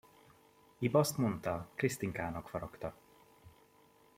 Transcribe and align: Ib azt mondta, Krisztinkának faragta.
Ib 0.79 0.95
azt 0.95 1.17
mondta, 1.17 1.67
Krisztinkának 1.75 2.49
faragta. 2.49 2.93